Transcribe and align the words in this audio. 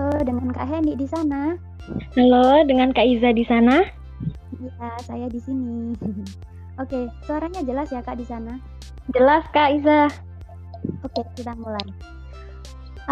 Halo, 0.00 0.16
dengan 0.24 0.48
Kak 0.48 0.64
Heni 0.64 0.96
di 0.96 1.04
sana. 1.04 1.60
Halo, 2.16 2.64
dengan 2.64 2.88
Kak 2.88 3.04
Iza 3.04 3.36
di 3.36 3.44
sana. 3.44 3.84
Iya, 4.56 4.96
saya 5.04 5.28
di 5.28 5.36
sini. 5.36 5.92
Oke, 6.80 7.12
suaranya 7.28 7.60
jelas 7.60 7.92
ya 7.92 8.00
Kak 8.00 8.16
di 8.16 8.24
sana? 8.24 8.56
Jelas 9.12 9.44
Kak 9.52 9.76
Iza. 9.76 10.08
Oke, 11.04 11.20
kita 11.36 11.52
mulai. 11.52 11.84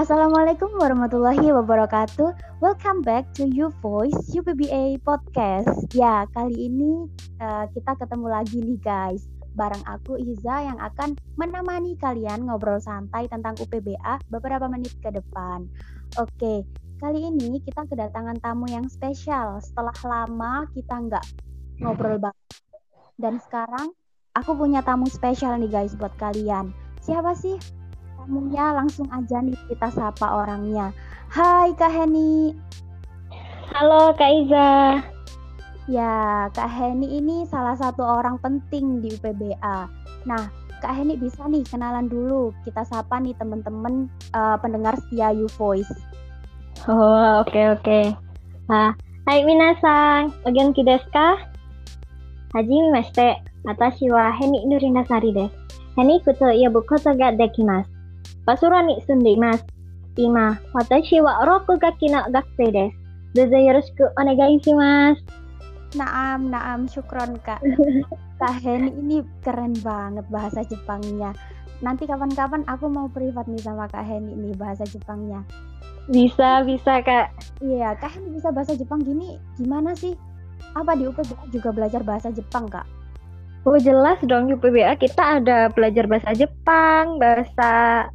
Assalamualaikum 0.01 0.81
warahmatullahi 0.81 1.53
wabarakatuh. 1.53 2.33
Welcome 2.65 3.05
back 3.05 3.37
to 3.37 3.45
You 3.45 3.69
Voice 3.85 4.33
UPBA 4.33 5.05
Podcast. 5.05 5.93
Ya, 5.93 6.25
kali 6.33 6.73
ini 6.73 7.05
uh, 7.45 7.69
kita 7.69 8.01
ketemu 8.01 8.33
lagi 8.33 8.65
nih 8.65 8.81
guys. 8.81 9.29
Bareng 9.53 9.85
aku 9.85 10.17
Iza 10.17 10.73
yang 10.73 10.81
akan 10.81 11.21
menemani 11.37 12.01
kalian 12.01 12.49
ngobrol 12.49 12.81
santai 12.81 13.29
tentang 13.29 13.61
UPBA 13.61 14.25
beberapa 14.33 14.73
menit 14.73 14.97
ke 15.05 15.13
depan. 15.13 15.69
Oke, 16.17 16.65
kali 16.99 17.31
ini 17.31 17.63
kita 17.63 17.87
kedatangan 17.87 18.43
tamu 18.43 18.67
yang 18.67 18.91
spesial. 18.91 19.63
Setelah 19.63 19.95
lama 20.03 20.67
kita 20.75 20.99
nggak 20.99 21.25
ngobrol 21.79 22.19
banget. 22.19 22.47
Dan 23.15 23.39
sekarang 23.39 23.95
aku 24.35 24.59
punya 24.59 24.83
tamu 24.83 25.07
spesial 25.07 25.55
nih 25.63 25.71
guys 25.71 25.95
buat 25.95 26.11
kalian. 26.19 26.75
Siapa 26.99 27.39
sih 27.39 27.55
tamunya 28.19 28.75
langsung 28.75 29.07
aja 29.15 29.39
nih 29.39 29.55
kita 29.71 29.95
sapa 29.95 30.27
orangnya. 30.27 30.91
Hai 31.31 31.71
Kak 31.79 31.91
Heni. 31.95 32.59
Halo 33.71 34.11
Kak 34.19 34.31
Iza. 34.35 34.71
Ya, 35.89 36.51
Kak 36.53 36.69
Heni 36.69 37.17
ini 37.17 37.49
salah 37.49 37.79
satu 37.79 38.05
orang 38.05 38.37
penting 38.43 39.01
di 39.01 39.15
UPBA. 39.17 39.89
Nah, 40.29 40.45
Kak 40.85 40.93
Heni 40.99 41.17
bisa 41.17 41.49
nih 41.49 41.65
kenalan 41.65 42.11
dulu. 42.13 42.53
Kita 42.67 42.85
sapa 42.85 43.17
nih 43.23 43.33
teman-teman 43.41 44.11
uh, 44.37 44.61
pendengar 44.61 45.01
setia 45.01 45.33
You 45.33 45.49
Voice. 45.57 45.89
Oh, 46.89 47.45
oke 47.45 47.53
okay, 47.53 47.69
oke. 47.69 47.85
Okay. 47.85 48.05
Nah, 48.73 48.97
hai 49.29 49.45
minasan, 49.45 50.33
ogenki 50.49 50.81
kideska? 50.81 51.37
Haji 52.57 52.65
Hajime 52.65 52.97
mashite, 52.97 53.45
watashi 53.61 54.09
wa 54.09 54.33
Heni 54.33 54.65
Nurinasari 54.65 55.37
des. 55.37 55.53
Heni 56.01 56.17
kuto 56.25 56.49
iya 56.49 56.73
yobu 56.73 56.81
koto 56.89 57.13
ga 57.13 57.37
dekimas. 57.37 57.85
Basura 58.49 58.81
ni 58.81 58.97
sundi 59.05 59.37
mas. 59.37 59.61
Ima, 60.17 60.57
watashi 60.73 61.21
wa 61.21 61.45
roku 61.45 61.77
gaki 61.77 62.09
no 62.09 62.25
gakse 62.33 62.73
desu. 62.73 62.97
Dozo 63.37 63.59
yoroshiku 63.61 64.09
onegai 64.17 64.57
mas. 64.73 65.21
Naam, 65.93 66.49
naam, 66.49 66.89
syukron 66.89 67.37
kak. 67.45 67.61
kak 68.41 68.65
Heni 68.65 68.97
ini 68.97 69.21
keren 69.45 69.77
banget 69.85 70.25
bahasa 70.33 70.65
Jepangnya. 70.65 71.37
Nanti 71.85 72.09
kapan-kapan 72.09 72.65
aku 72.65 72.89
mau 72.89 73.13
privat 73.13 73.45
nih 73.45 73.61
sama 73.61 73.93
Kak 73.93 74.09
Heni 74.09 74.33
nih 74.35 74.57
bahasa 74.57 74.89
Jepangnya. 74.89 75.45
Bisa, 76.09 76.65
bisa 76.65 77.05
kak. 77.05 77.37
Iya, 77.61 77.93
Kak 78.01 78.17
Heni 78.17 78.41
bisa 78.41 78.49
bahasa 78.49 78.73
Jepang 78.73 79.05
gini 79.05 79.37
gimana 79.61 79.93
sih? 79.93 80.17
Apa 80.73 80.97
di 80.97 81.05
UPBA 81.05 81.53
juga 81.53 81.69
belajar 81.69 82.01
bahasa 82.01 82.33
Jepang 82.33 82.65
kak? 82.65 82.89
Oh 83.69 83.77
jelas 83.77 84.17
dong 84.25 84.49
di 84.49 84.57
UPBA 84.57 84.97
kita 84.97 85.43
ada 85.43 85.69
belajar 85.69 86.09
bahasa 86.09 86.33
Jepang, 86.33 87.21
bahasa 87.21 88.07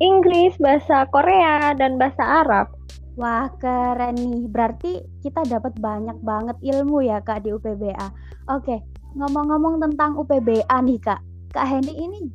Inggris, 0.00 0.56
bahasa 0.56 1.04
Korea, 1.12 1.76
dan 1.76 2.00
bahasa 2.00 2.24
Arab. 2.24 2.72
Wah 3.20 3.52
keren 3.60 4.16
nih, 4.16 4.48
berarti 4.48 5.04
kita 5.20 5.44
dapat 5.44 5.76
banyak 5.76 6.16
banget 6.24 6.56
ilmu 6.64 7.04
ya 7.04 7.20
kak 7.20 7.44
di 7.44 7.52
UPBA. 7.52 8.08
Oke, 8.48 8.80
ngomong-ngomong 9.18 9.84
tentang 9.84 10.16
UPBA 10.16 10.76
nih 10.88 10.96
kak, 10.96 11.20
Kak 11.52 11.68
Hendy 11.68 11.92
ini 11.92 12.32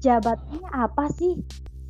jabatannya 0.00 0.64
apa 0.72 1.12
sih? 1.12 1.36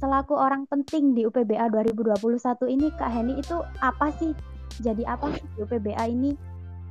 Selaku 0.05 0.37
orang 0.37 0.69
penting 0.69 1.17
di 1.17 1.25
UPBA 1.25 1.73
2021 1.73 2.21
ini 2.69 2.93
Kak 3.01 3.09
Hendy 3.09 3.41
itu 3.41 3.65
apa 3.81 4.13
sih? 4.21 4.37
Jadi 4.85 5.01
apa 5.09 5.33
sih 5.33 5.41
di 5.57 5.65
UPBA 5.65 6.05
ini 6.13 6.37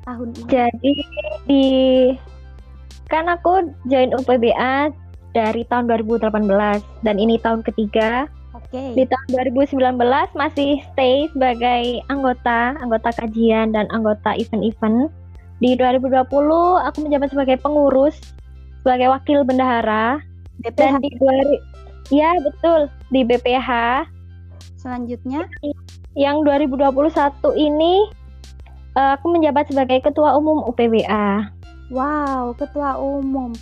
tahun 0.01 0.33
ini? 0.33 0.49
Jadi 0.49 0.93
di 1.45 1.65
kan 3.13 3.29
aku 3.29 3.69
join 3.85 4.17
UPBA 4.17 4.89
dari 5.37 5.61
tahun 5.69 5.93
2018 5.93 6.25
dan 7.05 7.15
ini 7.21 7.37
tahun 7.37 7.61
ketiga. 7.61 8.25
Oke. 8.57 8.97
Di 8.97 9.05
tahun 9.05 9.29
2019 9.61 9.77
masih 10.33 10.81
stay 10.81 11.29
sebagai 11.37 12.01
anggota, 12.09 12.73
anggota 12.81 13.13
kajian 13.13 13.77
dan 13.77 13.85
anggota 13.93 14.33
event-event. 14.41 15.13
Di 15.61 15.77
2020 15.77 16.17
aku 16.81 16.97
menjabat 17.05 17.29
sebagai 17.29 17.61
pengurus, 17.61 18.17
sebagai 18.81 19.13
wakil 19.13 19.45
bendahara. 19.45 20.17
BPH. 20.65 20.97
Dan 20.97 21.01
di 21.01 21.11
2000 22.07 22.11
Ya, 22.11 22.31
betul, 22.39 22.91
di 23.09 23.23
BPH. 23.23 23.69
Selanjutnya, 24.75 25.47
Yang 26.13 26.37
2021 26.45 27.55
ini 27.55 28.05
eh, 28.93 29.11
aku 29.17 29.33
menjabat 29.33 29.65
sebagai 29.65 30.03
ketua 30.03 30.37
umum 30.37 30.61
UPBA. 30.63 31.49
wow, 31.89 32.53
ketua 32.53 32.97
umum. 32.97 33.53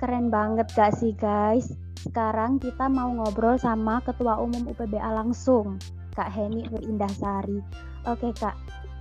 Keren 0.00 0.32
banget 0.32 0.72
gak 0.72 0.96
sih 0.96 1.12
guys? 1.12 1.68
Sekarang 2.00 2.56
kita 2.56 2.88
mau 2.88 3.12
ngobrol 3.12 3.60
sama 3.60 4.00
ketua 4.00 4.40
umum 4.40 4.64
UPBA 4.64 5.12
langsung, 5.12 5.76
Kak 6.16 6.32
Heni 6.32 6.64
Nurindahsari. 6.72 7.60
Oke 8.08 8.32
kak, 8.32 8.56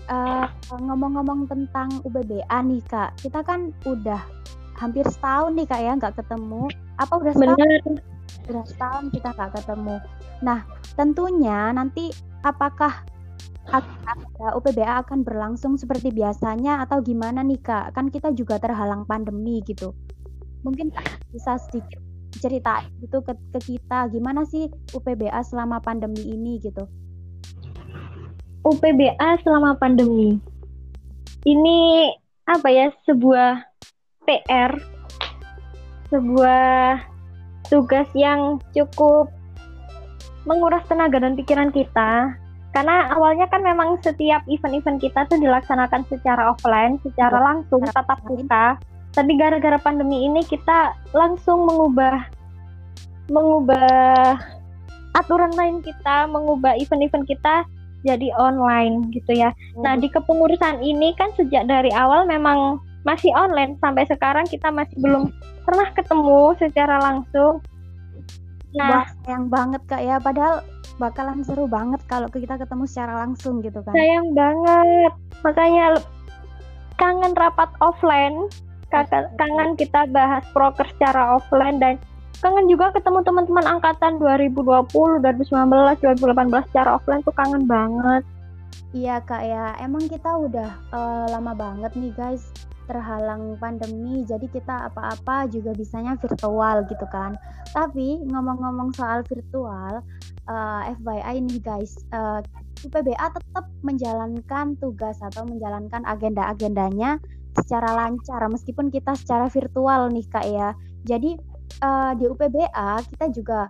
Eh, 0.09 0.47
ngomong-ngomong 0.73 1.45
tentang 1.45 2.01
UPBA 2.01 2.65
nih 2.65 2.81
kak, 2.89 3.13
kita 3.21 3.45
kan 3.45 3.69
udah 3.85 4.17
hampir 4.73 5.05
setahun 5.05 5.53
nih 5.53 5.69
kak 5.69 5.81
ya 5.85 5.91
nggak 5.95 6.17
ketemu. 6.17 6.65
Apa 6.97 7.13
udah 7.21 7.31
setahun? 7.31 7.55
Benar. 7.55 8.08
Udah 8.49 8.65
setahun 8.65 9.13
kita 9.13 9.29
nggak 9.37 9.51
ketemu. 9.61 9.95
Nah, 10.41 10.65
tentunya 10.97 11.69
nanti 11.69 12.09
apakah 12.41 13.05
ak- 13.69 13.97
UPBA 14.39 15.05
akan 15.05 15.21
berlangsung 15.21 15.77
seperti 15.77 16.09
biasanya 16.09 16.81
atau 16.81 17.03
gimana 17.05 17.45
nih 17.45 17.61
kak? 17.61 17.93
Kan 17.93 18.09
kita 18.09 18.33
juga 18.33 18.57
terhalang 18.57 19.05
pandemi 19.05 19.61
gitu. 19.61 19.93
Mungkin 20.65 20.89
bisa 21.29 21.61
sedikit 21.69 22.01
cerita 22.39 22.85
gitu 23.01 23.19
ke, 23.25 23.33
ke 23.53 23.59
kita 23.75 24.07
gimana 24.13 24.45
sih 24.45 24.69
UPBA 24.93 25.41
selama 25.43 25.81
pandemi 25.81 26.23
ini 26.29 26.61
gitu. 26.61 26.87
UPBA 28.63 29.41
selama 29.41 29.75
pandemi. 29.75 30.37
Ini 31.47 32.11
apa 32.45 32.67
ya 32.69 32.91
sebuah 33.07 33.65
PR, 34.27 34.77
sebuah 36.11 37.08
tugas 37.69 38.09
yang 38.17 38.57
cukup 38.73 39.29
menguras 40.49 40.81
tenaga 40.89 41.21
dan 41.21 41.37
pikiran 41.37 41.69
kita. 41.69 42.33
Karena 42.69 43.09
awalnya 43.13 43.49
kan 43.49 43.65
memang 43.65 43.97
setiap 44.05 44.45
event-event 44.45 45.01
kita 45.01 45.25
tuh 45.25 45.41
dilaksanakan 45.41 46.05
secara 46.05 46.53
offline, 46.53 47.01
secara 47.01 47.41
langsung, 47.41 47.81
tatap 47.81 48.21
muka. 48.29 48.77
Tapi 49.09 49.31
gara-gara 49.41 49.81
pandemi 49.81 50.29
ini 50.29 50.45
kita 50.45 50.93
langsung 51.17 51.65
mengubah 51.65 52.29
mengubah 53.29 54.37
aturan 55.17 55.53
main 55.57 55.81
kita, 55.81 56.29
mengubah 56.29 56.77
event-event 56.77 57.25
kita 57.25 57.65
jadi 58.05 58.31
online 58.37 59.11
gitu 59.11 59.33
ya. 59.33 59.51
Nah, 59.81 59.97
di 59.97 60.07
kepengurusan 60.07 60.79
ini 60.85 61.11
kan 61.17 61.33
sejak 61.35 61.67
dari 61.67 61.91
awal 61.91 62.29
memang 62.29 62.79
masih 63.07 63.31
online 63.31 63.79
sampai 63.79 64.03
sekarang 64.07 64.45
kita 64.47 64.67
masih 64.69 64.95
belum 64.99 65.31
pernah 65.63 65.87
ketemu 65.95 66.41
secara 66.59 66.95
langsung. 66.99 67.63
Wah, 68.75 69.01
Nah, 69.01 69.05
sayang 69.25 69.49
banget 69.49 69.81
kak 69.89 70.01
ya. 70.03 70.21
Padahal 70.21 70.61
bakalan 71.01 71.41
seru 71.41 71.65
banget 71.65 72.03
kalau 72.05 72.27
kita 72.29 72.59
ketemu 72.59 72.83
secara 72.85 73.25
langsung 73.25 73.63
gitu 73.63 73.79
kan. 73.81 73.95
sayang 73.95 74.35
banget. 74.35 75.11
Makanya 75.41 75.85
kangen 76.99 77.33
rapat 77.33 77.71
offline, 77.79 78.51
kangen 79.39 79.73
kita 79.79 80.05
bahas 80.11 80.43
proker 80.51 80.85
secara 80.99 81.39
offline 81.39 81.79
dan 81.79 81.95
kangen 82.43 82.67
juga 82.67 82.91
ketemu 82.93 83.23
teman-teman 83.23 83.65
angkatan 83.79 84.19
2020, 84.19 85.23
2019, 85.23 86.03
2018 86.03 86.69
secara 86.69 86.89
offline 86.99 87.23
tuh 87.23 87.33
kangen 87.33 87.63
banget. 87.65 88.21
Iya 88.93 89.21
kak 89.23 89.43
ya. 89.45 89.77
Emang 89.81 90.05
kita 90.05 90.29
udah 90.29 90.69
eh, 90.93 91.25
lama 91.31 91.53
banget 91.57 91.95
nih 91.95 92.13
guys 92.13 92.51
terhalang 92.89 93.53
pandemi. 93.61 94.25
Jadi 94.25 94.49
kita 94.49 94.89
apa-apa 94.89 95.45
juga 95.53 95.77
bisanya 95.77 96.17
virtual 96.17 96.89
gitu 96.89 97.05
kan. 97.13 97.37
Tapi 97.69 98.25
ngomong-ngomong 98.25 98.97
soal 98.97 99.21
virtual, 99.29 100.01
eh, 100.49 100.81
FYI 100.97 101.45
nih 101.45 101.61
guys, 101.61 102.01
eh, 102.09 102.41
UPBA 102.81 103.29
tetap 103.29 103.69
menjalankan 103.85 104.73
tugas 104.81 105.21
atau 105.21 105.45
menjalankan 105.45 106.01
agenda-agendanya 106.09 107.21
secara 107.53 107.93
lancar 107.93 108.41
meskipun 108.49 108.89
kita 108.89 109.13
secara 109.13 109.45
virtual 109.53 110.09
nih 110.09 110.25
kak 110.25 110.45
ya. 110.49 110.73
Jadi 111.05 111.37
eh, 111.79 112.11
di 112.17 112.25
UPBA 112.25 113.05
kita 113.13 113.25
juga 113.29 113.69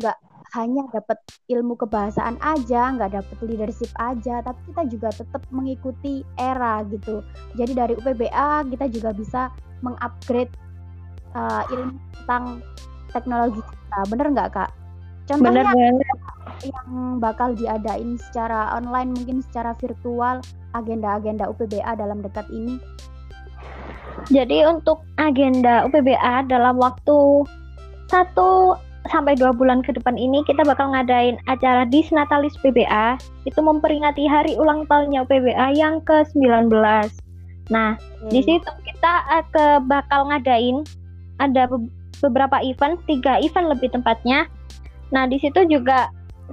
nggak 0.00 0.33
hanya 0.52 0.84
dapat 0.92 1.18
ilmu 1.48 1.74
kebahasaan 1.80 2.36
aja, 2.44 2.92
nggak 2.94 3.16
dapat 3.16 3.36
leadership 3.42 3.88
aja, 3.96 4.44
tapi 4.44 4.60
kita 4.70 4.82
juga 4.92 5.08
tetap 5.10 5.42
mengikuti 5.48 6.20
era 6.36 6.84
gitu. 6.92 7.24
Jadi 7.56 7.72
dari 7.72 7.94
UPBA 7.96 8.68
kita 8.68 8.86
juga 8.92 9.10
bisa 9.16 9.48
mengupgrade 9.80 10.52
uh, 11.32 11.64
ilmu 11.72 11.96
tentang 12.22 12.60
teknologi 13.10 13.60
kita, 13.64 13.98
bener 14.12 14.26
nggak 14.30 14.50
kak? 14.52 14.70
Bener 15.24 15.64
Contohnya, 15.64 15.64
banget. 15.72 16.68
yang 16.68 17.16
bakal 17.16 17.56
diadain 17.56 18.20
secara 18.20 18.76
online 18.76 19.16
mungkin 19.16 19.40
secara 19.40 19.72
virtual 19.80 20.44
agenda-agenda 20.76 21.48
UPBA 21.48 21.96
dalam 21.96 22.20
dekat 22.20 22.44
ini? 22.52 22.76
Jadi 24.28 24.64
untuk 24.68 25.04
agenda 25.16 25.84
UPBA 25.88 26.48
dalam 26.48 26.76
waktu 26.80 27.44
satu 28.08 28.76
sampai 29.12 29.36
dua 29.36 29.52
bulan 29.52 29.84
ke 29.84 29.92
depan 29.92 30.16
ini 30.16 30.40
kita 30.48 30.64
bakal 30.64 30.92
ngadain 30.92 31.36
acara 31.44 31.84
Disnatalis 31.84 32.56
PBA 32.64 33.20
itu 33.44 33.60
memperingati 33.60 34.24
hari 34.24 34.56
ulang 34.56 34.88
tahunnya 34.88 35.28
PBA 35.28 35.76
yang 35.76 36.00
ke-19. 36.08 36.72
Nah, 37.72 37.96
hmm. 37.96 38.30
di 38.32 38.40
situ 38.40 38.70
kita 38.84 39.12
uh, 39.28 39.44
ke 39.52 39.66
bakal 39.84 40.28
ngadain 40.32 40.84
ada 41.40 41.68
beberapa 42.20 42.60
event, 42.64 42.96
tiga 43.04 43.40
event 43.40 43.68
lebih 43.68 43.92
tempatnya. 43.92 44.48
Nah, 45.12 45.28
di 45.28 45.36
situ 45.36 45.68
juga 45.68 46.08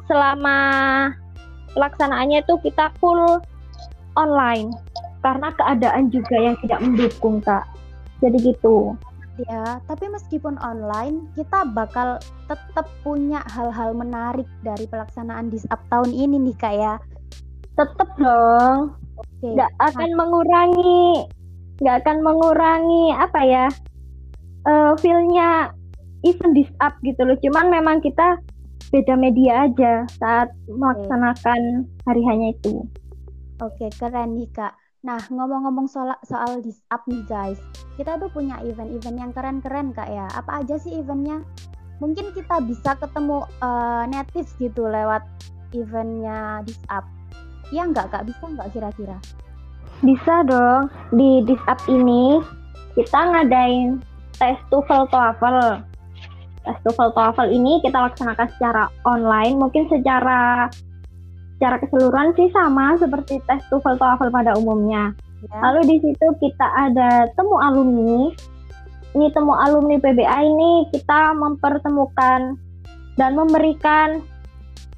selama 0.07 0.57
pelaksanaannya 1.71 2.43
itu 2.43 2.59
kita 2.67 2.91
full 2.99 3.39
online 4.19 4.75
karena 5.23 5.53
keadaan 5.55 6.11
juga 6.11 6.35
yang 6.35 6.55
tidak 6.59 6.79
mendukung, 6.83 7.39
Kak. 7.39 7.63
Jadi 8.19 8.53
gitu 8.53 8.95
ya, 9.39 9.79
tapi 9.87 10.05
meskipun 10.11 10.59
online, 10.59 11.29
kita 11.37 11.63
bakal 11.71 12.19
tetap 12.49 12.87
punya 13.05 13.39
hal-hal 13.51 13.95
menarik 13.95 14.47
dari 14.65 14.83
pelaksanaan 14.89 15.47
Disap 15.47 15.79
tahun 15.87 16.11
ini 16.11 16.39
nih 16.39 16.55
Kak 16.57 16.75
ya. 16.75 16.95
Tetap 17.77 18.09
dong. 18.19 18.97
Oke. 19.19 19.47
Nggak 19.55 19.71
akan 19.79 20.09
nah. 20.11 20.17
mengurangi, 20.25 21.05
nggak 21.79 21.95
akan 22.03 22.17
mengurangi 22.25 23.05
apa 23.15 23.39
ya, 23.45 23.65
uh, 24.65 24.93
feel-nya 24.97 25.71
event 26.25 26.53
Disap 26.57 26.97
gitu 27.05 27.21
loh. 27.23 27.37
Cuman 27.39 27.69
memang 27.69 28.01
kita 28.01 28.41
beda 28.91 29.15
media 29.15 29.71
aja 29.71 30.03
saat 30.19 30.51
melaksanakan 30.67 31.87
hari 32.03 32.21
hanya 32.27 32.51
itu. 32.51 32.83
Oke, 33.61 33.87
keren 33.93 34.35
nih 34.35 34.49
Kak. 34.49 34.80
Nah, 35.01 35.17
ngomong-ngomong 35.33 35.89
soal 35.89 36.13
soal 36.21 36.61
up 36.93 37.01
nih 37.09 37.25
guys, 37.25 37.57
kita 37.97 38.21
tuh 38.21 38.29
punya 38.29 38.61
event-event 38.61 39.17
yang 39.17 39.31
keren-keren 39.33 39.89
kak 39.97 40.05
ya. 40.05 40.29
Apa 40.37 40.61
aja 40.61 40.77
sih 40.77 40.93
eventnya? 40.93 41.41
Mungkin 41.97 42.29
kita 42.37 42.61
bisa 42.69 42.93
ketemu 43.01 43.49
uh, 43.65 44.05
native 44.05 44.45
gitu 44.61 44.85
lewat 44.85 45.25
eventnya 45.73 46.61
up. 46.93 47.05
Ya 47.73 47.89
nggak 47.89 48.13
kak? 48.13 48.29
Bisa 48.29 48.45
nggak 48.45 48.69
kira-kira? 48.77 49.17
Bisa 50.05 50.45
dong. 50.45 50.93
Di 51.17 51.49
up 51.65 51.81
ini 51.89 52.37
kita 52.93 53.19
ngadain 53.25 54.05
tes 54.37 54.57
TOEFL 54.69 55.09
TOEFL. 55.09 55.81
Tes 56.61 56.77
TOEFL 56.85 57.09
TOEFL 57.17 57.49
ini 57.49 57.81
kita 57.81 58.05
laksanakan 58.05 58.47
secara 58.53 58.85
online, 59.09 59.57
mungkin 59.57 59.89
secara 59.89 60.69
secara 61.61 61.77
keseluruhan 61.77 62.33
sih 62.33 62.49
sama 62.49 62.97
seperti 62.97 63.37
tes 63.45 63.61
TOEFL 63.69 64.01
TOEFL 64.01 64.33
pada 64.33 64.57
umumnya. 64.57 65.13
Ya. 65.45 65.61
Lalu 65.61 65.93
di 65.93 65.97
situ 66.01 66.27
kita 66.41 66.65
ada 66.65 67.29
temu 67.37 67.61
alumni. 67.61 68.33
Ini 69.13 69.29
temu 69.29 69.53
alumni 69.53 70.01
PBA 70.01 70.41
ini 70.41 70.89
kita 70.89 71.37
mempertemukan 71.37 72.57
dan 73.13 73.31
memberikan 73.37 74.25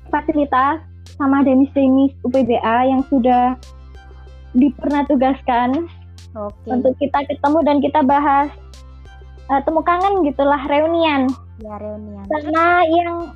fasilitas 0.08 0.80
sama 1.20 1.44
demis-demis 1.44 2.16
UPBA 2.24 2.88
yang 2.88 3.04
sudah 3.12 3.60
dipernah 4.56 5.04
tugaskan 5.04 5.92
okay. 6.32 6.70
untuk 6.72 6.96
kita 6.96 7.28
ketemu 7.28 7.60
dan 7.68 7.78
kita 7.84 8.00
bahas 8.08 8.48
uh, 9.52 9.60
temu 9.68 9.84
kangen 9.84 10.24
gitulah 10.24 10.64
reunian. 10.72 11.28
Ya 11.60 11.76
reunian. 11.76 12.24
Karena 12.32 12.88
yang 12.88 13.36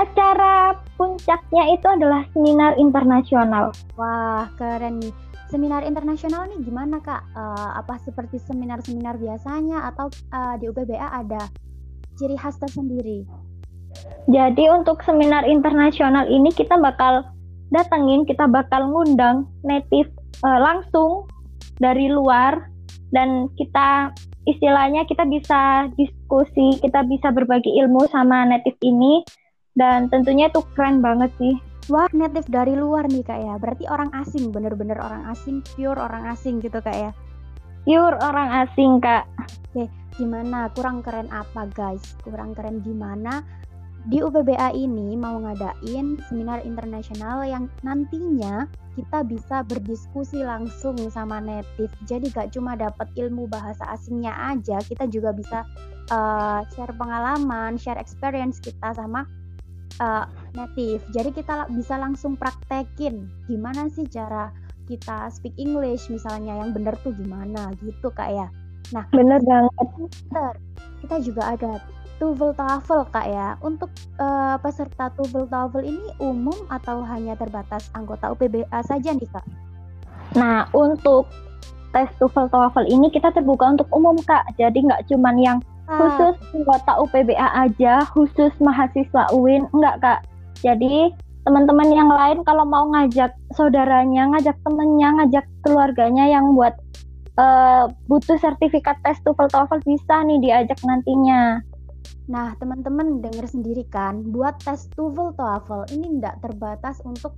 acara 0.00 0.72
puncaknya 0.96 1.76
itu 1.76 1.86
adalah 1.86 2.24
seminar 2.32 2.76
internasional. 2.80 3.72
Wah, 4.00 4.48
keren 4.56 5.04
nih. 5.04 5.12
Seminar 5.50 5.82
internasional 5.82 6.46
nih 6.46 6.62
gimana 6.62 7.02
kak? 7.02 7.26
Uh, 7.34 7.74
apa 7.74 7.98
seperti 8.06 8.38
seminar-seminar 8.38 9.18
biasanya 9.18 9.90
atau 9.90 10.06
uh, 10.30 10.54
di 10.56 10.70
UPBA 10.70 11.26
ada 11.26 11.50
ciri 12.14 12.38
khas 12.38 12.54
tersendiri? 12.62 13.26
Jadi 14.30 14.70
untuk 14.70 15.02
seminar 15.02 15.42
internasional 15.42 16.30
ini 16.30 16.54
kita 16.54 16.78
bakal 16.78 17.26
datengin, 17.74 18.22
kita 18.22 18.46
bakal 18.46 18.86
ngundang 18.94 19.50
native 19.66 20.06
uh, 20.46 20.60
langsung 20.62 21.26
dari 21.82 22.06
luar 22.06 22.70
dan 23.10 23.50
kita 23.58 24.14
istilahnya 24.46 25.02
kita 25.10 25.26
bisa 25.26 25.90
diskusi, 25.98 26.78
kita 26.78 27.02
bisa 27.10 27.34
berbagi 27.34 27.74
ilmu 27.82 28.06
sama 28.14 28.46
native 28.46 28.78
ini 28.86 29.26
dan 29.78 30.10
tentunya 30.10 30.50
itu 30.50 30.62
keren 30.74 31.02
banget 31.02 31.30
sih. 31.38 31.54
Wah, 31.90 32.06
native 32.14 32.46
dari 32.46 32.78
luar 32.78 33.10
nih 33.10 33.26
kak 33.26 33.40
ya. 33.42 33.54
Berarti 33.58 33.84
orang 33.90 34.14
asing, 34.14 34.54
bener-bener 34.54 34.98
orang 35.02 35.26
asing, 35.26 35.58
pure 35.74 35.98
orang 35.98 36.28
asing 36.30 36.62
gitu 36.62 36.78
kak 36.78 36.94
ya. 36.94 37.10
Pure 37.82 38.14
orang 38.22 38.66
asing 38.66 39.02
kak. 39.02 39.26
Oke, 39.72 39.90
gimana? 40.14 40.70
Kurang 40.70 41.02
keren 41.02 41.26
apa 41.34 41.66
guys? 41.74 42.14
Kurang 42.22 42.54
keren 42.54 42.78
gimana? 42.86 43.42
Di 44.00 44.22
UPBA 44.24 44.72
ini 44.72 45.12
mau 45.12 45.36
ngadain 45.44 46.16
seminar 46.24 46.64
internasional 46.64 47.44
yang 47.44 47.68
nantinya 47.84 48.64
kita 48.96 49.20
bisa 49.28 49.60
berdiskusi 49.66 50.40
langsung 50.40 50.96
sama 51.12 51.36
native. 51.36 51.92
Jadi 52.08 52.32
gak 52.32 52.56
cuma 52.56 52.80
dapat 52.80 53.12
ilmu 53.12 53.44
bahasa 53.50 53.84
asingnya 53.92 54.32
aja, 54.56 54.80
kita 54.80 55.04
juga 55.04 55.36
bisa 55.36 55.68
uh, 56.08 56.64
share 56.72 56.96
pengalaman, 56.96 57.76
share 57.76 58.00
experience 58.00 58.56
kita 58.56 58.96
sama 58.96 59.28
uh, 60.00 60.24
native. 60.56 61.04
Jadi 61.12 61.30
kita 61.36 61.68
bisa 61.70 62.00
langsung 62.00 62.34
praktekin 62.34 63.28
gimana 63.46 63.86
sih 63.92 64.08
cara 64.08 64.50
kita 64.90 65.30
speak 65.30 65.54
English 65.54 66.10
misalnya 66.10 66.58
yang 66.58 66.74
benar 66.74 66.98
tuh 67.06 67.14
gimana 67.14 67.70
gitu 67.78 68.10
kak 68.10 68.34
ya. 68.34 68.48
Nah 68.90 69.06
bener 69.14 69.38
banget. 69.44 69.86
Kita 71.04 71.16
juga 71.22 71.54
ada 71.54 71.78
TOEFL 72.18 72.52
TOEFL 72.58 73.02
kak 73.14 73.26
ya. 73.30 73.54
Untuk 73.62 73.88
uh, 74.18 74.58
peserta 74.58 75.14
TOEFL 75.14 75.46
TOEFL 75.46 75.82
ini 75.86 76.06
umum 76.18 76.56
atau 76.68 77.06
hanya 77.06 77.38
terbatas 77.38 77.86
anggota 77.94 78.34
UPBA 78.34 78.82
saja 78.82 79.14
nih 79.14 79.30
kak? 79.30 79.46
Nah 80.34 80.66
untuk 80.74 81.30
tes 81.94 82.10
TOEFL 82.18 82.50
TOEFL 82.50 82.86
ini 82.90 83.14
kita 83.14 83.30
terbuka 83.30 83.70
untuk 83.70 83.86
umum 83.94 84.18
kak. 84.26 84.42
Jadi 84.58 84.90
nggak 84.90 85.06
cuman 85.06 85.36
yang 85.38 85.58
khusus 85.90 86.34
anggota 86.54 86.92
UPBA 87.02 87.48
aja, 87.66 88.06
khusus 88.14 88.52
mahasiswa 88.62 89.26
UIN, 89.34 89.66
enggak 89.74 89.96
kak. 89.98 90.20
Jadi 90.62 91.10
teman-teman 91.42 91.88
yang 91.90 92.10
lain 92.10 92.46
kalau 92.46 92.62
mau 92.62 92.86
ngajak 92.94 93.32
saudaranya, 93.56 94.30
ngajak 94.36 94.54
temennya, 94.62 95.08
ngajak 95.18 95.44
keluarganya 95.66 96.30
yang 96.30 96.54
buat 96.54 96.78
uh, 97.40 97.90
butuh 98.06 98.38
sertifikat 98.38 99.00
tes 99.02 99.18
TOEFL 99.24 99.50
TOEFL 99.50 99.80
bisa 99.82 100.22
nih 100.22 100.38
diajak 100.38 100.78
nantinya. 100.84 101.64
Nah, 102.30 102.54
teman-teman 102.62 103.18
dengar 103.18 103.50
sendiri 103.50 103.82
kan, 103.90 104.22
buat 104.30 104.62
tes 104.62 104.86
TOEFL 104.94 105.34
TOEFL 105.34 105.82
ini 105.98 106.20
tidak 106.20 106.38
terbatas 106.44 107.02
untuk 107.02 107.34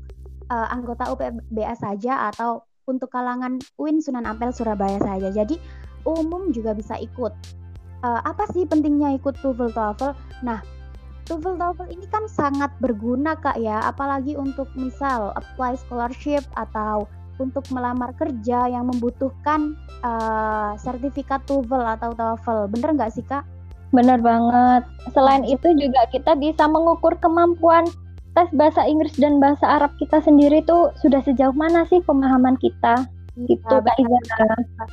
uh, 0.52 0.68
anggota 0.68 1.08
UPBA 1.08 1.72
saja 1.78 2.28
atau 2.28 2.66
untuk 2.84 3.08
kalangan 3.08 3.62
UIN 3.78 4.02
Sunan 4.02 4.26
Ampel 4.26 4.50
Surabaya 4.50 4.98
saja. 5.00 5.30
Jadi 5.30 5.56
umum 6.02 6.50
juga 6.50 6.74
bisa 6.74 6.98
ikut 6.98 7.61
uh, 8.02 8.20
apa 8.26 8.44
sih 8.52 8.66
pentingnya 8.66 9.16
ikut 9.16 9.38
TOEFL 9.40 9.72
TOEFL? 9.72 10.12
Nah, 10.44 10.60
TOEFL 11.26 11.56
TOEFL 11.58 11.88
ini 11.94 12.06
kan 12.10 12.26
sangat 12.26 12.70
berguna 12.82 13.38
kak 13.38 13.56
ya, 13.58 13.82
apalagi 13.86 14.34
untuk 14.34 14.68
misal 14.74 15.30
apply 15.38 15.78
scholarship 15.78 16.42
atau 16.58 17.06
untuk 17.40 17.64
melamar 17.72 18.12
kerja 18.20 18.68
yang 18.70 18.92
membutuhkan 18.92 19.74
uh, 20.04 20.76
sertifikat 20.76 21.42
TOEFL 21.48 21.98
atau 21.98 22.10
TOEFL. 22.12 22.70
Bener 22.70 22.90
nggak 22.98 23.14
sih 23.14 23.24
kak? 23.24 23.46
Bener 23.94 24.20
banget. 24.20 24.82
Selain 25.12 25.44
itu 25.44 25.68
juga 25.76 26.08
kita 26.12 26.36
bisa 26.36 26.64
mengukur 26.68 27.16
kemampuan 27.20 27.84
tes 28.32 28.48
bahasa 28.56 28.88
Inggris 28.88 29.12
dan 29.20 29.36
bahasa 29.36 29.68
Arab 29.68 29.92
kita 30.00 30.24
sendiri 30.24 30.64
tuh 30.64 30.88
sudah 31.04 31.20
sejauh 31.20 31.52
mana 31.52 31.84
sih 31.88 32.00
pemahaman 32.00 32.56
kita? 32.56 33.04
Ya, 33.36 33.44
gitu 33.48 33.76
Kak 33.80 34.88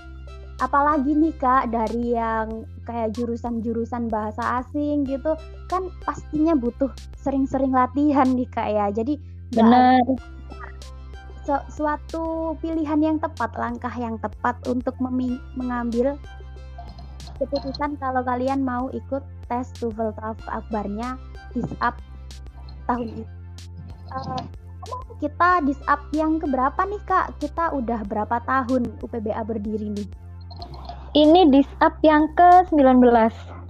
apalagi 0.60 1.16
nih 1.16 1.34
kak 1.40 1.72
dari 1.72 2.14
yang 2.14 2.68
kayak 2.90 3.14
jurusan-jurusan 3.14 4.10
bahasa 4.10 4.66
asing 4.66 5.06
gitu 5.06 5.38
kan 5.70 5.94
pastinya 6.02 6.58
butuh 6.58 6.90
sering-sering 7.22 7.70
latihan 7.70 8.26
nih 8.34 8.50
kak 8.50 8.66
ya. 8.66 8.90
Jadi 8.90 9.22
benar. 9.54 10.02
Su 11.46 11.54
suatu 11.70 12.58
pilihan 12.58 12.98
yang 12.98 13.18
tepat 13.22 13.54
langkah 13.54 13.94
yang 13.94 14.18
tepat 14.18 14.58
untuk 14.66 14.98
mengambil 15.54 16.18
keputusan 17.38 17.96
kalau 18.02 18.26
kalian 18.26 18.66
mau 18.66 18.90
ikut 18.90 19.22
tes 19.46 19.70
TOEFL 19.78 20.18
TOEFL 20.18 20.50
akbarnya 20.50 21.16
disap 21.54 22.02
tahun 22.90 23.22
ini. 23.22 23.26
Uh, 24.10 24.44
kita 25.22 25.62
disap 25.70 26.02
yang 26.18 26.42
keberapa 26.42 26.82
nih 26.90 27.02
kak? 27.06 27.38
Kita 27.38 27.70
udah 27.78 28.02
berapa 28.10 28.42
tahun 28.44 28.90
UPBA 29.00 29.42
berdiri 29.46 29.94
nih 29.94 30.29
ini 31.14 31.50
disap 31.54 31.98
yang 32.06 32.30
ke-19. 32.38 33.02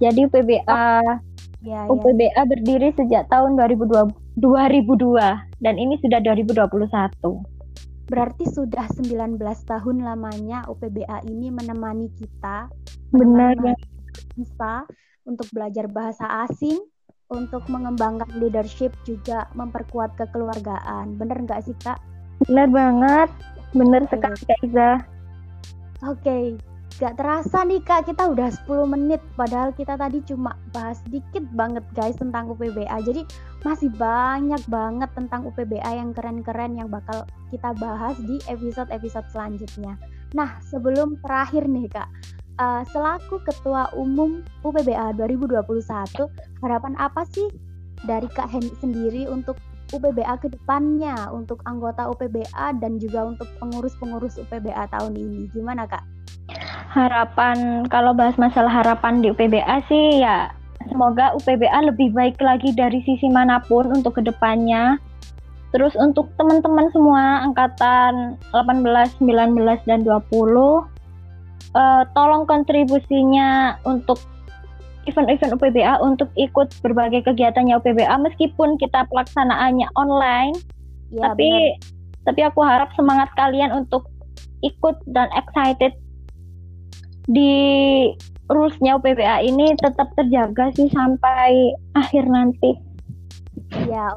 Jadi 0.00 0.20
UPBA 0.26 0.64
oh. 0.64 1.16
ya, 1.60 1.84
UPBA 1.88 2.32
ya. 2.32 2.44
berdiri 2.48 2.88
sejak 2.96 3.28
tahun 3.28 3.56
2012 3.56 4.16
2002 4.40 5.60
dan 5.60 5.74
ini 5.76 6.00
sudah 6.00 6.20
2021. 6.24 6.88
Berarti 8.10 8.44
sudah 8.48 8.88
19 8.90 9.38
tahun 9.68 9.96
lamanya 10.02 10.66
UPBA 10.66 11.28
ini 11.28 11.52
menemani 11.52 12.08
kita. 12.16 12.66
Benar. 13.12 13.54
Bisa 14.34 14.88
untuk 15.28 15.46
belajar 15.52 15.86
bahasa 15.86 16.26
asing, 16.48 16.80
untuk 17.30 17.62
mengembangkan 17.70 18.26
leadership 18.40 18.90
juga 19.06 19.46
memperkuat 19.54 20.18
kekeluargaan. 20.18 21.14
Bener 21.14 21.38
nggak 21.46 21.62
sih 21.62 21.76
kak? 21.84 22.02
Bener 22.48 22.66
banget, 22.72 23.30
bener 23.76 24.02
sekali 24.10 24.40
kak 24.42 24.58
Iza. 24.66 24.90
Oke, 26.00 26.24
okay. 26.24 26.44
Gak 27.00 27.16
terasa 27.16 27.64
nih 27.64 27.80
kak, 27.80 28.12
kita 28.12 28.28
udah 28.28 28.52
10 28.68 28.84
menit. 28.84 29.24
Padahal 29.32 29.72
kita 29.72 29.96
tadi 29.96 30.20
cuma 30.28 30.52
bahas 30.76 31.00
sedikit 31.08 31.40
banget 31.56 31.80
guys 31.96 32.12
tentang 32.20 32.52
UPBA 32.52 32.92
Jadi 33.00 33.24
masih 33.64 33.88
banyak 33.96 34.60
banget 34.68 35.08
tentang 35.16 35.48
UPBA 35.48 35.96
yang 35.96 36.12
keren-keren 36.12 36.76
yang 36.76 36.92
bakal 36.92 37.24
kita 37.48 37.72
bahas 37.80 38.20
di 38.20 38.36
episode-episode 38.52 39.24
selanjutnya. 39.32 39.96
Nah 40.36 40.60
sebelum 40.60 41.16
terakhir 41.24 41.64
nih 41.72 41.88
kak 41.88 42.08
uh, 42.60 42.84
Selaku 42.92 43.40
Ketua 43.48 43.88
Umum 43.96 44.44
UPBA 44.60 45.16
2021 45.16 45.56
Harapan 46.60 46.94
apa 47.00 47.24
sih 47.32 47.48
dari 48.04 48.28
Kak 48.28 48.48
Henny 48.52 48.72
sendiri 48.76 49.24
untuk 49.24 49.56
UPBA 49.96 50.36
ke 50.40 50.52
depannya? 50.52 51.32
Untuk 51.32 51.64
anggota 51.64 52.12
UPBA 52.12 52.76
dan 52.76 53.00
juga 53.00 53.24
untuk 53.24 53.48
pengurus-pengurus 53.56 54.36
UPBA 54.36 54.88
tahun 54.92 55.16
ini. 55.16 55.48
Gimana, 55.52 55.88
Kak? 55.88 56.19
Harapan 56.90 57.86
kalau 57.86 58.10
bahas 58.10 58.34
masalah 58.34 58.70
harapan 58.82 59.22
di 59.22 59.30
UPBA 59.30 59.86
sih 59.86 60.18
ya 60.18 60.50
semoga 60.90 61.36
UPBA 61.38 61.92
lebih 61.92 62.10
baik 62.12 62.36
lagi 62.42 62.72
dari 62.72 63.00
sisi 63.06 63.30
mana 63.30 63.62
pun 63.64 63.88
untuk 63.92 64.18
ke 64.18 64.22
depannya. 64.24 64.98
Terus 65.70 65.94
untuk 65.94 66.26
teman-teman 66.34 66.90
semua 66.90 67.46
angkatan 67.46 68.34
18, 68.50 69.22
19, 69.22 69.54
dan 69.86 70.02
20, 70.02 70.10
uh, 70.10 70.82
eh, 71.78 72.02
tolong 72.10 72.42
kontribusinya 72.42 73.78
untuk 73.86 74.18
event-event 75.06 75.54
UPBA 75.56 76.02
untuk 76.02 76.28
ikut 76.34 76.74
berbagai 76.82 77.22
kegiatannya 77.22 77.78
UPBA 77.78 78.18
meskipun 78.18 78.76
kita 78.82 79.06
pelaksanaannya 79.08 79.86
online. 79.94 80.58
Ya, 81.14 81.30
tapi 81.30 81.78
tapi 82.26 82.40
aku 82.44 82.60
harap 82.66 82.90
semangat 82.98 83.30
kalian 83.38 83.70
untuk 83.70 84.10
ikut 84.60 84.98
dan 85.08 85.30
excited 85.38 85.94
di 87.30 87.54
rulesnya 88.50 88.98
UPBA 88.98 89.46
ini 89.46 89.78
tetap 89.78 90.10
terjaga 90.18 90.74
sih 90.74 90.90
sampai 90.90 91.70
akhir 91.94 92.26
nanti. 92.26 92.74
Ya, 93.86 94.10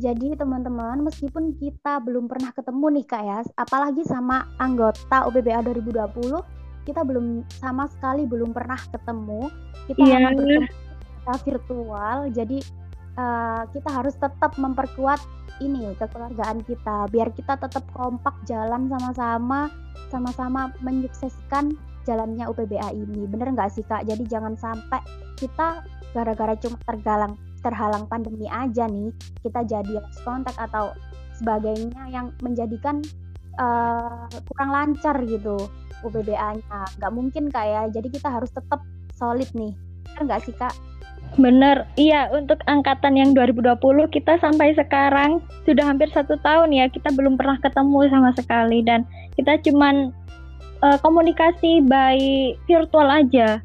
jadi 0.00 0.40
teman-teman 0.40 1.04
meskipun 1.04 1.52
kita 1.60 2.00
belum 2.00 2.32
pernah 2.32 2.56
ketemu 2.56 2.86
nih 2.96 3.04
Kak 3.04 3.22
ya, 3.28 3.38
apalagi 3.60 4.00
sama 4.08 4.48
anggota 4.56 5.28
UPBA 5.28 5.68
2020, 5.68 6.88
kita 6.88 7.04
belum 7.04 7.44
sama 7.60 7.84
sekali 7.92 8.24
belum 8.24 8.56
pernah 8.56 8.80
ketemu. 8.88 9.52
Kita 9.92 10.00
yeah. 10.00 10.16
hanya 10.16 10.30
bertemu 10.32 11.36
virtual, 11.44 12.16
jadi 12.32 12.58
uh, 13.20 13.62
kita 13.76 13.90
harus 13.92 14.14
tetap 14.16 14.56
memperkuat 14.56 15.20
ini 15.60 15.96
kekeluargaan 15.96 16.60
kita 16.68 17.08
biar 17.08 17.32
kita 17.32 17.56
tetap 17.56 17.84
kompak 17.96 18.36
jalan 18.44 18.92
sama-sama 18.92 19.72
sama-sama 20.12 20.68
menyukseskan 20.84 21.72
jalannya 22.06 22.46
UPBA 22.46 22.94
ini. 22.94 23.26
Bener 23.26 23.52
nggak 23.52 23.74
sih 23.74 23.82
Kak? 23.82 24.06
Jadi 24.06 24.24
jangan 24.30 24.54
sampai 24.54 25.02
kita 25.36 25.82
gara-gara 26.14 26.54
cuma 26.56 26.78
tergalang 26.86 27.34
terhalang 27.60 28.06
pandemi 28.06 28.46
aja 28.46 28.86
nih, 28.86 29.10
kita 29.42 29.66
jadi 29.66 29.98
lost 29.98 30.22
kontak 30.22 30.54
atau 30.54 30.94
sebagainya 31.34 32.06
yang 32.14 32.30
menjadikan 32.38 33.02
uh, 33.58 34.30
kurang 34.46 34.70
lancar 34.70 35.18
gitu 35.26 35.58
UPBA-nya. 36.06 36.86
Nggak 37.02 37.12
mungkin 37.12 37.44
Kak 37.50 37.66
ya. 37.66 37.82
Jadi 37.90 38.08
kita 38.14 38.30
harus 38.30 38.54
tetap 38.54 38.86
solid 39.18 39.50
nih. 39.52 39.74
Bener 40.14 40.22
nggak 40.30 40.42
sih 40.46 40.54
Kak? 40.54 40.72
Bener, 41.34 41.84
iya 41.98 42.30
untuk 42.32 42.62
angkatan 42.70 43.18
yang 43.18 43.34
2020 43.34 43.76
kita 44.14 44.38
sampai 44.38 44.72
sekarang 44.78 45.42
sudah 45.66 45.84
hampir 45.84 46.08
satu 46.08 46.38
tahun 46.40 46.70
ya 46.70 46.86
kita 46.86 47.12
belum 47.12 47.34
pernah 47.34 47.58
ketemu 47.60 48.08
sama 48.08 48.30
sekali 48.38 48.80
dan 48.86 49.02
kita 49.34 49.58
cuman 49.68 50.14
uh, 50.86 50.98
komunikasi 51.02 51.82
by 51.82 52.18
virtual 52.70 53.10
aja. 53.10 53.58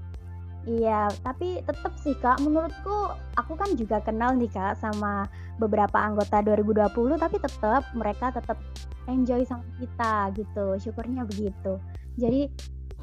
Iya, 0.61 1.09
tapi 1.25 1.57
tetap 1.65 1.93
sih 2.05 2.13
Kak, 2.21 2.37
menurutku 2.45 3.17
aku 3.33 3.57
kan 3.57 3.73
juga 3.73 3.97
kenal 4.05 4.37
nih 4.37 4.49
Kak 4.49 4.77
sama 4.77 5.25
beberapa 5.57 5.97
anggota 5.97 6.41
2020 6.45 7.17
tapi 7.17 7.37
tetap 7.41 7.81
mereka 7.97 8.29
tetap 8.29 8.61
enjoy 9.09 9.41
sama 9.41 9.65
kita 9.81 10.29
gitu. 10.37 10.77
Syukurnya 10.77 11.25
begitu. 11.25 11.81
Jadi 12.21 12.45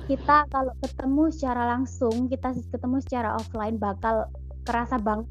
kita 0.06 0.46
kalau 0.54 0.70
ketemu 0.78 1.34
secara 1.34 1.74
langsung, 1.74 2.30
kita 2.30 2.54
ketemu 2.70 3.02
secara 3.02 3.34
offline 3.34 3.74
bakal 3.82 4.30
kerasa 4.62 5.00
banget 5.02 5.26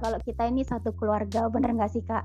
kalau 0.00 0.18
kita 0.24 0.48
ini 0.48 0.64
satu 0.64 0.96
keluarga. 0.96 1.52
Bener 1.52 1.76
nggak 1.76 1.92
sih 1.92 2.00
Kak? 2.00 2.24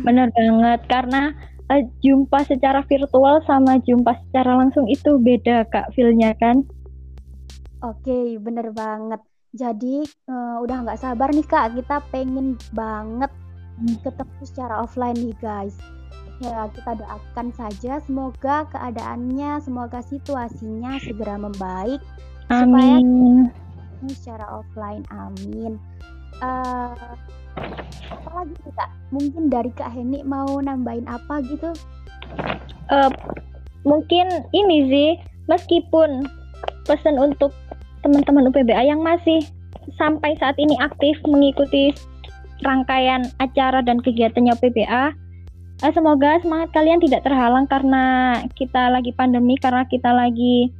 Bener 0.00 0.32
banget 0.32 0.80
karena 0.88 1.36
uh, 1.68 1.82
jumpa 2.00 2.44
secara 2.48 2.80
virtual 2.88 3.44
sama 3.44 3.76
jumpa 3.84 4.16
secara 4.28 4.56
langsung 4.56 4.88
itu 4.88 5.20
beda 5.20 5.68
kak 5.68 5.92
feelnya 5.92 6.32
kan? 6.40 6.64
Oke 7.82 8.08
okay, 8.08 8.26
bener 8.40 8.72
banget. 8.72 9.20
Jadi 9.52 10.00
uh, 10.32 10.56
udah 10.64 10.88
nggak 10.88 11.00
sabar 11.00 11.28
nih 11.28 11.44
kak 11.44 11.76
kita 11.76 12.00
pengen 12.08 12.56
banget 12.72 13.28
hmm. 13.76 14.00
ketemu 14.00 14.42
secara 14.48 14.74
offline 14.80 15.18
nih 15.18 15.36
guys. 15.40 15.76
Ya 16.40 16.66
kita 16.74 16.98
doakan 16.98 17.54
saja 17.54 18.02
semoga 18.02 18.66
keadaannya, 18.72 19.62
semoga 19.62 20.02
situasinya 20.02 20.98
segera 20.98 21.38
membaik 21.38 22.02
Amin. 22.50 23.46
supaya 23.46 24.10
secara 24.10 24.46
offline. 24.50 25.04
Amin. 25.14 25.78
Uh, 26.42 26.96
apa 27.56 28.30
lagi 28.32 28.54
sih 28.64 28.72
kak? 28.74 28.90
Mungkin 29.12 29.42
dari 29.52 29.70
kak 29.76 29.92
Heni 29.92 30.24
mau 30.24 30.58
nambahin 30.60 31.04
apa 31.08 31.44
gitu? 31.46 31.70
Uh, 32.88 33.12
mungkin 33.84 34.28
ini 34.54 34.78
sih 34.88 35.10
meskipun 35.50 36.26
pesan 36.86 37.18
untuk 37.18 37.50
teman-teman 38.02 38.50
UPBA 38.50 38.82
yang 38.86 39.02
masih 39.02 39.42
sampai 39.98 40.34
saat 40.38 40.54
ini 40.58 40.74
aktif 40.78 41.18
mengikuti 41.26 41.94
rangkaian 42.62 43.26
acara 43.42 43.82
dan 43.82 43.98
kegiatannya 43.98 44.54
UPBA 44.54 45.14
uh, 45.82 45.92
semoga 45.92 46.38
semangat 46.42 46.70
kalian 46.74 47.02
tidak 47.02 47.26
terhalang 47.26 47.66
karena 47.66 48.38
kita 48.54 48.90
lagi 48.90 49.10
pandemi 49.14 49.58
karena 49.58 49.82
kita 49.90 50.10
lagi 50.14 50.70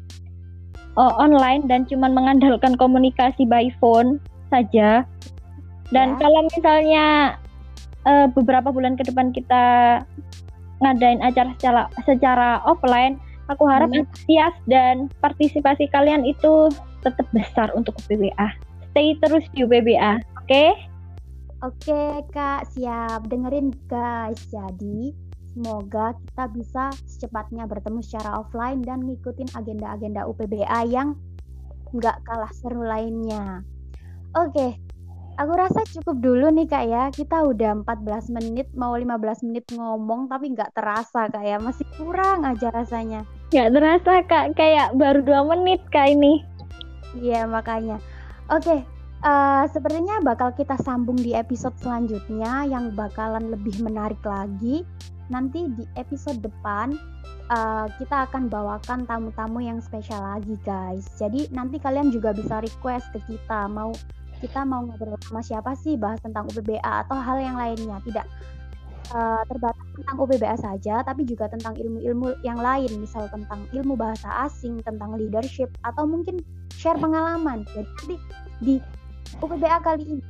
uh, 0.95 1.13
online 1.19 1.67
dan 1.67 1.85
cuma 1.91 2.07
mengandalkan 2.07 2.79
komunikasi 2.79 3.43
by 3.47 3.69
phone 3.83 4.23
saja 4.49 5.03
dan 5.93 6.17
ya. 6.17 6.19
kalau 6.19 6.41
misalnya 6.49 7.07
uh, 8.09 8.27
beberapa 8.33 8.73
bulan 8.73 8.97
ke 8.97 9.05
depan 9.07 9.31
kita 9.31 9.65
ngadain 10.83 11.23
acara 11.23 11.55
secara 11.55 11.83
secara 12.03 12.49
offline, 12.67 13.21
aku 13.47 13.69
harap 13.71 13.93
hmm. 13.93 14.03
antusias 14.03 14.55
dan 14.67 15.07
partisipasi 15.23 15.87
kalian 15.95 16.27
itu 16.27 16.73
tetap 17.07 17.27
besar 17.31 17.71
untuk 17.79 17.95
UPBA. 18.07 18.59
Stay 18.93 19.15
terus 19.23 19.47
di 19.55 19.63
UPBA, 19.65 20.19
oke? 20.43 20.49
Okay? 20.49 20.71
Oke 21.63 22.27
kak, 22.35 22.67
siap. 22.75 23.31
Dengerin 23.31 23.71
guys. 23.87 24.51
Jadi 24.51 25.15
semoga 25.55 26.11
kita 26.19 26.45
bisa 26.51 26.85
secepatnya 27.07 27.71
bertemu 27.71 28.03
secara 28.03 28.43
offline 28.43 28.83
dan 28.83 29.07
ngikutin 29.07 29.55
agenda-agenda 29.55 30.27
UPBA 30.27 30.91
yang 30.91 31.15
nggak 31.95 32.19
kalah 32.27 32.51
seru 32.51 32.83
lainnya. 32.83 33.63
Oke, 34.35 34.75
Aku 35.41 35.57
rasa 35.57 35.81
cukup 35.89 36.21
dulu 36.21 36.53
nih 36.53 36.69
kak 36.69 36.85
ya. 36.93 37.09
Kita 37.09 37.41
udah 37.49 37.81
14 37.89 38.29
menit, 38.37 38.69
mau 38.77 38.93
15 38.93 39.49
menit 39.49 39.65
ngomong 39.73 40.29
tapi 40.29 40.53
nggak 40.53 40.77
terasa 40.77 41.33
kak 41.33 41.41
ya. 41.41 41.57
Masih 41.57 41.89
kurang 41.97 42.45
aja 42.45 42.69
rasanya. 42.69 43.25
Nggak 43.49 43.71
terasa 43.73 44.15
kak, 44.29 44.45
kayak 44.53 44.93
baru 44.93 45.25
dua 45.25 45.41
menit 45.49 45.81
kak 45.89 46.13
ini. 46.13 46.45
Iya 47.17 47.49
makanya. 47.49 47.97
Oke, 48.53 48.85
uh, 49.25 49.65
sepertinya 49.73 50.21
bakal 50.21 50.53
kita 50.53 50.77
sambung 50.85 51.17
di 51.17 51.33
episode 51.33 51.77
selanjutnya 51.81 52.69
yang 52.69 52.93
bakalan 52.93 53.49
lebih 53.49 53.81
menarik 53.81 54.21
lagi. 54.29 54.85
Nanti 55.33 55.65
di 55.65 55.89
episode 55.97 56.45
depan 56.45 56.93
uh, 57.49 57.89
kita 57.97 58.29
akan 58.29 58.53
bawakan 58.53 59.09
tamu-tamu 59.09 59.65
yang 59.65 59.81
spesial 59.81 60.21
lagi 60.21 60.61
guys. 60.61 61.09
Jadi 61.17 61.49
nanti 61.57 61.81
kalian 61.81 62.13
juga 62.13 62.37
bisa 62.37 62.61
request 62.61 63.09
ke 63.17 63.21
kita 63.33 63.65
mau 63.73 63.97
kita 64.43 64.67
mau 64.67 64.83
ngobrol 64.83 65.15
sama 65.23 65.41
siapa 65.41 65.73
sih 65.79 65.95
bahas 65.95 66.19
tentang 66.19 66.51
UPBA 66.51 67.07
atau 67.07 67.15
hal 67.15 67.39
yang 67.39 67.55
lainnya 67.55 68.03
tidak 68.03 68.27
uh, 69.15 69.43
terbatas 69.47 69.87
tentang 69.95 70.17
UPBA 70.19 70.57
saja 70.59 70.95
tapi 71.07 71.23
juga 71.23 71.47
tentang 71.47 71.79
ilmu-ilmu 71.79 72.43
yang 72.43 72.59
lain 72.59 72.91
misal 72.99 73.31
tentang 73.31 73.63
ilmu 73.71 73.95
bahasa 73.95 74.51
asing 74.51 74.83
tentang 74.83 75.15
leadership 75.15 75.71
atau 75.87 76.03
mungkin 76.03 76.43
share 76.75 76.99
pengalaman 76.99 77.63
jadi 77.71 78.19
di 78.59 78.75
UPBA 79.39 79.79
kali 79.87 80.05
ini 80.19 80.25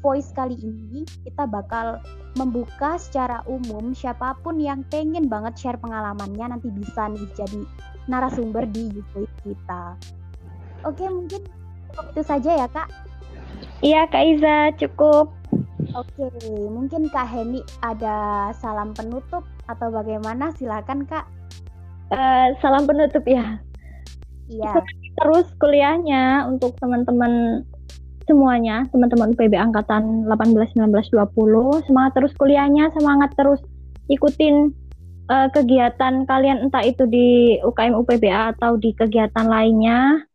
voice 0.00 0.30
kali 0.32 0.56
ini 0.56 1.04
kita 1.26 1.44
bakal 1.44 2.00
membuka 2.38 2.96
secara 2.96 3.42
umum 3.50 3.92
siapa 3.92 4.38
pun 4.46 4.62
yang 4.62 4.86
pengen 4.88 5.26
banget 5.26 5.58
share 5.58 5.78
pengalamannya 5.78 6.54
nanti 6.54 6.70
bisa 6.70 7.10
nih 7.10 7.26
jadi 7.34 7.60
narasumber 8.08 8.64
di 8.70 9.04
voice 9.12 9.36
kita. 9.44 9.98
Oke, 10.86 11.04
mungkin 11.10 11.42
itu 12.14 12.22
saja 12.22 12.50
ya, 12.64 12.66
Kak. 12.70 12.88
Iya, 13.78 14.10
Kak 14.10 14.24
Iza, 14.26 14.58
cukup. 14.74 15.30
Oke, 15.94 16.26
mungkin 16.66 17.06
Kak 17.14 17.30
Heni 17.30 17.62
ada 17.78 18.50
salam 18.58 18.90
penutup 18.90 19.46
atau 19.70 19.88
bagaimana? 19.94 20.50
Silakan, 20.58 21.06
Kak. 21.06 21.30
Uh, 22.10 22.58
salam 22.58 22.90
penutup 22.90 23.22
ya. 23.22 23.62
Iya. 24.50 24.82
Terus 25.22 25.46
kuliahnya 25.62 26.50
untuk 26.50 26.74
teman-teman 26.82 27.62
semuanya, 28.26 28.82
teman-teman 28.90 29.32
UPB 29.38 29.54
angkatan 29.54 30.26
18, 30.26 30.74
19, 30.74 31.14
20, 31.14 31.86
semangat 31.86 32.12
terus 32.18 32.32
kuliahnya, 32.34 32.90
semangat 32.98 33.30
terus 33.38 33.62
ikutin 34.10 34.74
uh, 35.30 35.48
kegiatan 35.54 36.26
kalian 36.26 36.66
entah 36.66 36.82
itu 36.82 37.06
di 37.06 37.56
UKM 37.62 37.94
UPBA 37.94 38.58
atau 38.58 38.74
di 38.74 38.90
kegiatan 38.90 39.46
lainnya. 39.46 40.26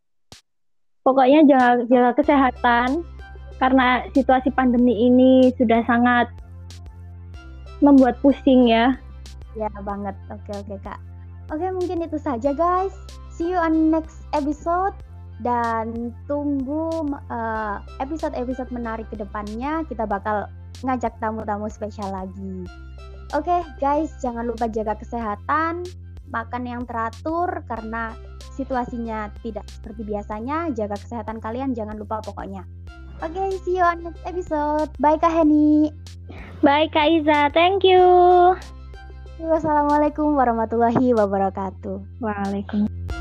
Pokoknya 1.04 1.44
jaga, 1.44 1.84
jaga 1.84 2.10
kesehatan 2.16 3.04
karena 3.64 4.04
situasi 4.12 4.52
pandemi 4.52 5.08
ini 5.08 5.48
sudah 5.56 5.80
sangat 5.88 6.28
membuat 7.80 8.20
pusing 8.20 8.68
ya. 8.68 8.92
Ya 9.56 9.72
banget. 9.80 10.12
Oke 10.28 10.52
oke 10.52 10.76
Kak. 10.84 11.00
Oke, 11.48 11.64
mungkin 11.72 12.04
itu 12.04 12.20
saja 12.20 12.52
guys. 12.52 12.92
See 13.32 13.48
you 13.48 13.56
on 13.56 13.88
next 13.88 14.28
episode 14.36 14.92
dan 15.40 16.12
tunggu 16.28 17.08
uh, 17.32 17.80
episode-episode 18.04 18.68
menarik 18.68 19.08
ke 19.08 19.16
depannya. 19.16 19.80
Kita 19.88 20.04
bakal 20.04 20.52
ngajak 20.84 21.16
tamu-tamu 21.24 21.72
spesial 21.72 22.12
lagi. 22.12 22.68
Oke, 23.32 23.48
okay, 23.48 23.60
guys, 23.80 24.12
jangan 24.20 24.44
lupa 24.44 24.68
jaga 24.68 24.94
kesehatan, 25.00 25.88
makan 26.28 26.62
yang 26.68 26.84
teratur 26.84 27.64
karena 27.64 28.12
situasinya 28.52 29.32
tidak 29.40 29.64
seperti 29.72 30.04
biasanya. 30.04 30.68
Jaga 30.76 31.00
kesehatan 31.00 31.40
kalian, 31.40 31.72
jangan 31.72 31.96
lupa 31.96 32.20
pokoknya. 32.20 32.68
Oke, 33.24 33.40
okay, 33.40 33.56
see 33.64 33.80
you 33.80 33.84
on 33.88 34.04
next 34.04 34.20
episode. 34.28 34.92
Bye 35.00 35.16
Kak 35.16 35.32
Heni. 35.32 35.88
Bye 36.60 36.92
Kak 36.92 37.08
Iza, 37.08 37.48
thank 37.56 37.80
you. 37.80 38.04
Wassalamualaikum 39.40 40.36
warahmatullahi 40.36 41.16
wabarakatuh. 41.16 42.20
Waalaikumsalam. 42.20 43.13